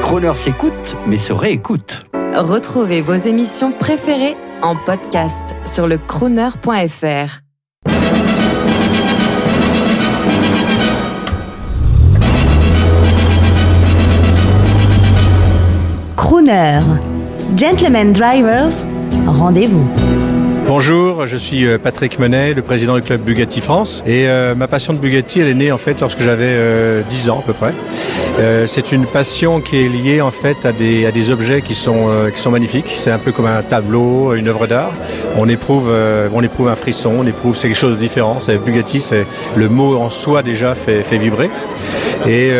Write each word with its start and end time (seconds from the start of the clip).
Croner 0.00 0.34
s'écoute, 0.34 0.96
mais 1.06 1.18
se 1.18 1.32
réécoute. 1.32 2.04
Retrouvez 2.34 3.02
vos 3.02 3.14
émissions 3.14 3.72
préférées 3.72 4.36
en 4.62 4.76
podcast 4.76 5.44
sur 5.64 5.86
le 5.86 5.98
crooner.fr. 5.98 7.40
Crooner. 16.16 16.80
Gentlemen 17.56 18.12
Drivers, 18.12 18.84
rendez-vous. 19.26 19.86
Bonjour, 20.74 21.26
je 21.26 21.36
suis 21.36 21.66
euh, 21.66 21.76
Patrick 21.76 22.18
Menet, 22.18 22.54
le 22.54 22.62
président 22.62 22.94
du 22.94 23.02
club 23.02 23.20
Bugatti 23.20 23.60
France. 23.60 24.02
Et 24.06 24.26
euh, 24.26 24.54
ma 24.54 24.68
passion 24.68 24.94
de 24.94 24.98
Bugatti, 24.98 25.40
elle 25.40 25.48
est 25.48 25.54
née 25.54 25.70
en 25.70 25.76
fait 25.76 26.00
lorsque 26.00 26.22
j'avais 26.22 26.46
euh, 26.48 27.02
10 27.10 27.28
ans 27.28 27.40
à 27.40 27.42
peu 27.42 27.52
près. 27.52 27.74
Euh, 28.38 28.66
c'est 28.66 28.90
une 28.90 29.04
passion 29.04 29.60
qui 29.60 29.76
est 29.76 29.88
liée 29.88 30.22
en 30.22 30.30
fait 30.30 30.64
à 30.64 30.72
des, 30.72 31.04
à 31.04 31.10
des 31.10 31.30
objets 31.30 31.60
qui 31.60 31.74
sont, 31.74 32.08
euh, 32.08 32.30
qui 32.30 32.40
sont 32.40 32.50
magnifiques. 32.50 32.94
C'est 32.96 33.10
un 33.10 33.18
peu 33.18 33.32
comme 33.32 33.44
un 33.44 33.60
tableau, 33.60 34.34
une 34.34 34.48
œuvre 34.48 34.66
d'art. 34.66 34.92
On 35.36 35.46
éprouve, 35.46 35.90
euh, 35.90 36.30
on 36.32 36.42
éprouve 36.42 36.68
un 36.68 36.74
frisson, 36.74 37.16
on 37.18 37.26
éprouve 37.26 37.54
c'est 37.54 37.68
quelque 37.68 37.76
chose 37.76 37.96
de 37.96 38.00
différent. 38.00 38.38
Bugatti, 38.64 39.00
c'est 39.00 39.26
le 39.56 39.68
mot 39.68 39.98
en 39.98 40.08
soi 40.08 40.42
déjà 40.42 40.74
fait, 40.74 41.02
fait 41.02 41.18
vibrer. 41.18 41.50
Et, 42.26 42.50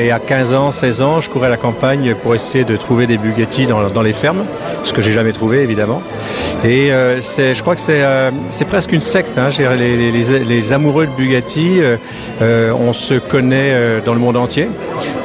et 0.00 0.10
à 0.10 0.18
15 0.18 0.54
ans, 0.54 0.70
16 0.70 1.02
ans, 1.02 1.20
je 1.20 1.28
courais 1.28 1.46
à 1.46 1.50
la 1.50 1.56
campagne 1.56 2.14
pour 2.14 2.34
essayer 2.34 2.64
de 2.64 2.76
trouver 2.76 3.06
des 3.06 3.18
Bugatti 3.18 3.66
dans, 3.66 4.02
les 4.02 4.12
fermes, 4.12 4.44
ce 4.84 4.92
que 4.92 5.02
j'ai 5.02 5.12
jamais 5.12 5.32
trouvé 5.32 5.60
évidemment. 5.60 6.02
Et 6.64 6.92
euh, 6.92 7.20
je 7.20 7.60
crois 7.60 7.74
que 7.74 7.80
c'est, 7.80 8.02
euh, 8.02 8.30
presque 8.68 8.92
une 8.92 9.00
secte. 9.00 9.38
Hein. 9.38 9.50
Les, 9.58 10.72
amoureux 10.72 11.06
de 11.06 11.12
Bugatti, 11.12 11.80
euh, 11.80 12.72
on 12.72 12.92
se 12.92 13.14
connaît 13.14 14.00
dans 14.04 14.14
le 14.14 14.20
monde 14.20 14.36
entier. 14.36 14.68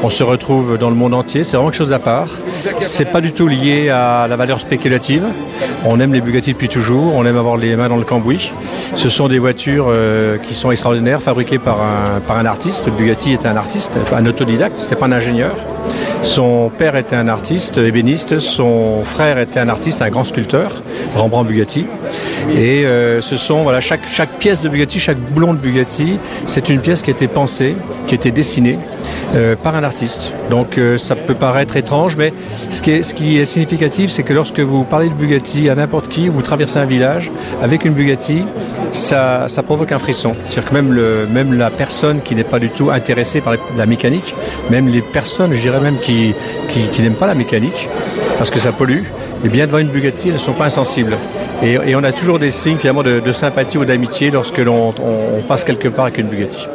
On 0.05 0.09
se 0.09 0.23
retrouve 0.23 0.77
dans 0.77 0.91
le 0.91 0.95
monde 0.95 1.15
entier. 1.15 1.43
C'est 1.43 1.57
vraiment 1.57 1.71
quelque 1.71 1.79
chose 1.79 1.91
à 1.91 1.97
part. 1.97 2.27
C'est 2.77 3.05
pas 3.05 3.21
du 3.21 3.31
tout 3.31 3.47
lié 3.47 3.89
à 3.89 4.27
la 4.29 4.37
valeur 4.37 4.59
spéculative. 4.59 5.23
On 5.83 5.99
aime 5.99 6.13
les 6.13 6.21
Bugatti 6.21 6.53
depuis 6.53 6.69
toujours. 6.69 7.15
On 7.15 7.25
aime 7.25 7.37
avoir 7.37 7.57
les 7.57 7.75
mains 7.75 7.89
dans 7.89 7.97
le 7.97 8.03
cambouis. 8.03 8.53
Ce 8.93 9.09
sont 9.09 9.27
des 9.27 9.39
voitures 9.39 9.87
euh, 9.89 10.37
qui 10.37 10.53
sont 10.53 10.69
extraordinaires, 10.69 11.23
fabriquées 11.23 11.57
par 11.57 11.79
un, 11.81 12.45
artiste. 12.45 12.87
Bugatti 12.91 13.33
était 13.33 13.47
un 13.47 13.57
artiste, 13.57 13.97
un 14.15 14.27
autodidacte. 14.27 14.77
C'était 14.77 14.95
pas 14.95 15.07
un 15.07 15.11
ingénieur. 15.11 15.55
Son 16.21 16.69
père 16.69 16.95
était 16.97 17.15
un 17.15 17.27
artiste 17.27 17.79
ébéniste, 17.79 18.37
son 18.37 19.03
frère 19.03 19.39
était 19.39 19.59
un 19.59 19.69
artiste, 19.69 20.03
un 20.03 20.09
grand 20.09 20.23
sculpteur, 20.23 20.83
Rembrandt 21.15 21.49
Bugatti. 21.49 21.87
Et 22.51 22.85
euh, 22.85 23.21
ce 23.21 23.37
sont 23.37 23.63
voilà 23.63 23.81
chaque 23.81 24.01
chaque 24.11 24.37
pièce 24.37 24.61
de 24.61 24.69
Bugatti, 24.69 24.99
chaque 24.99 25.17
boulon 25.17 25.53
de 25.53 25.59
Bugatti, 25.59 26.19
c'est 26.45 26.69
une 26.69 26.79
pièce 26.79 27.01
qui 27.01 27.09
a 27.09 27.13
été 27.13 27.27
pensée, 27.27 27.75
qui 28.07 28.13
a 28.13 28.17
été 28.17 28.31
dessinée 28.31 28.77
euh, 29.33 29.55
par 29.55 29.75
un 29.75 29.83
artiste. 29.83 30.33
Donc 30.49 30.77
euh, 30.77 30.97
ça 30.97 31.15
peut 31.15 31.33
paraître 31.33 31.75
étrange, 31.75 32.15
mais 32.15 32.31
ce 32.69 32.81
qui 32.81 32.91
est, 33.37 33.45
significatif, 33.45 34.11
c'est 34.11 34.23
que 34.23 34.33
lorsque 34.33 34.59
vous 34.59 34.83
parlez 34.83 35.09
de 35.09 35.13
Bugatti 35.13 35.69
à 35.69 35.75
n'importe 35.75 36.07
qui, 36.07 36.29
vous 36.29 36.41
traversez 36.41 36.77
un 36.79 36.85
village 36.85 37.31
avec 37.61 37.85
une 37.85 37.93
Bugatti, 37.93 38.43
ça, 38.91 39.47
provoque 39.65 39.91
un 39.91 39.99
frisson. 39.99 40.33
C'est-à-dire 40.47 40.69
que 40.69 41.33
même, 41.33 41.57
la 41.57 41.69
personne 41.69 42.21
qui 42.21 42.35
n'est 42.35 42.43
pas 42.43 42.59
du 42.59 42.69
tout 42.69 42.91
intéressée 42.91 43.41
par 43.41 43.55
la 43.77 43.85
mécanique, 43.85 44.35
même 44.69 44.87
les 44.87 45.01
personnes, 45.01 45.53
je 45.53 45.61
dirais 45.61 45.81
même, 45.81 45.97
qui, 45.97 46.33
n'aiment 46.99 47.15
pas 47.15 47.27
la 47.27 47.35
mécanique, 47.35 47.89
parce 48.37 48.51
que 48.51 48.59
ça 48.59 48.71
pollue, 48.71 49.03
et 49.43 49.49
bien 49.49 49.65
devant 49.65 49.79
une 49.79 49.87
Bugatti, 49.87 50.29
elles 50.29 50.35
ne 50.35 50.39
sont 50.39 50.53
pas 50.53 50.65
insensibles. 50.65 51.17
Et, 51.63 51.95
on 51.95 52.03
a 52.03 52.11
toujours 52.11 52.39
des 52.39 52.51
signes 52.51 52.77
finalement 52.77 53.03
de, 53.03 53.19
de 53.19 53.31
sympathie 53.31 53.77
ou 53.77 53.85
d'amitié 53.85 54.31
lorsque 54.31 54.59
l'on 54.59 54.89
on, 54.99 55.37
on 55.37 55.41
passe 55.41 55.63
quelque 55.63 55.87
part 55.87 56.05
avec 56.05 56.19
une 56.19 56.27
Bugatti. 56.27 56.67